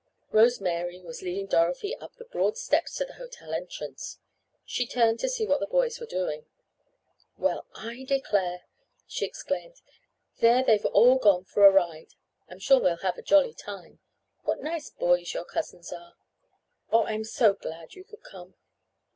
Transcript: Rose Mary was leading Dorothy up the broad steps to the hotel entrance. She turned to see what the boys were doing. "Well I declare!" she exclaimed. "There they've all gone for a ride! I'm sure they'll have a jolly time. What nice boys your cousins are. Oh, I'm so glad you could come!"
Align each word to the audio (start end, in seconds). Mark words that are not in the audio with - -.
Rose 0.31 0.59
Mary 0.59 0.99
was 0.99 1.21
leading 1.21 1.45
Dorothy 1.45 1.95
up 1.97 2.15
the 2.15 2.25
broad 2.25 2.57
steps 2.57 2.95
to 2.95 3.05
the 3.05 3.13
hotel 3.21 3.53
entrance. 3.53 4.17
She 4.65 4.87
turned 4.87 5.19
to 5.19 5.29
see 5.29 5.45
what 5.45 5.59
the 5.59 5.67
boys 5.67 5.99
were 5.99 6.07
doing. 6.07 6.47
"Well 7.37 7.67
I 7.75 8.05
declare!" 8.05 8.63
she 9.05 9.25
exclaimed. 9.27 9.79
"There 10.39 10.63
they've 10.63 10.87
all 10.87 11.19
gone 11.19 11.43
for 11.43 11.67
a 11.67 11.71
ride! 11.71 12.15
I'm 12.49 12.57
sure 12.57 12.79
they'll 12.79 12.95
have 12.97 13.19
a 13.19 13.21
jolly 13.21 13.53
time. 13.53 13.99
What 14.43 14.63
nice 14.63 14.89
boys 14.89 15.35
your 15.35 15.45
cousins 15.45 15.93
are. 15.93 16.15
Oh, 16.91 17.03
I'm 17.05 17.23
so 17.23 17.53
glad 17.53 17.93
you 17.93 18.03
could 18.03 18.23
come!" 18.23 18.55